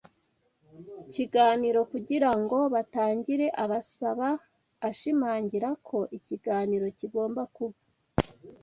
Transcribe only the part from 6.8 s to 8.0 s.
kigomba kuba